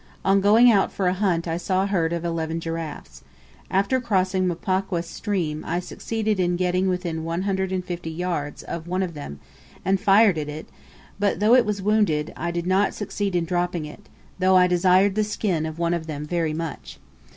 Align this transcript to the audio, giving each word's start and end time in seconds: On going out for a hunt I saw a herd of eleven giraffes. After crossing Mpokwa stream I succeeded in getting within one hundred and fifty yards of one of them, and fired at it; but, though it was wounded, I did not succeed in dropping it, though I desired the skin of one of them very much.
On 0.25 0.41
going 0.41 0.71
out 0.71 0.91
for 0.91 1.05
a 1.05 1.13
hunt 1.13 1.47
I 1.47 1.57
saw 1.57 1.83
a 1.83 1.85
herd 1.85 2.11
of 2.11 2.25
eleven 2.25 2.59
giraffes. 2.59 3.23
After 3.69 4.01
crossing 4.01 4.47
Mpokwa 4.49 5.03
stream 5.03 5.63
I 5.63 5.79
succeeded 5.79 6.39
in 6.39 6.55
getting 6.55 6.89
within 6.89 7.23
one 7.23 7.43
hundred 7.43 7.71
and 7.71 7.85
fifty 7.85 8.09
yards 8.09 8.63
of 8.63 8.87
one 8.87 9.03
of 9.03 9.13
them, 9.13 9.39
and 9.85 9.99
fired 9.99 10.39
at 10.39 10.49
it; 10.49 10.67
but, 11.19 11.39
though 11.39 11.53
it 11.53 11.67
was 11.67 11.83
wounded, 11.83 12.33
I 12.35 12.49
did 12.49 12.65
not 12.65 12.95
succeed 12.95 13.35
in 13.35 13.45
dropping 13.45 13.85
it, 13.85 14.09
though 14.39 14.57
I 14.57 14.65
desired 14.65 15.13
the 15.13 15.23
skin 15.23 15.67
of 15.67 15.77
one 15.77 15.93
of 15.93 16.07
them 16.07 16.25
very 16.25 16.53
much. 16.55 16.97